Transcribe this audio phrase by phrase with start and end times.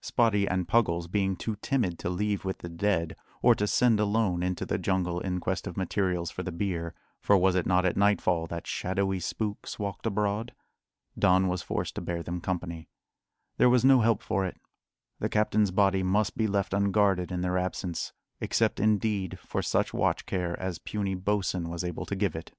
[0.00, 4.42] Spottie and Puggles being too timid to leave with the dead, or to send alone
[4.42, 7.94] into the jungle in quest of materials for the bier for was it not at
[7.94, 10.54] nightfall that shadowy spooks walked abroad?
[11.18, 12.88] Don was forced to bear them company.
[13.58, 14.56] There was no help for it;
[15.18, 20.24] the captain's body must be left unguarded in their absence except, indeed, for such watch
[20.24, 22.50] care as puny Bosin was able to give it.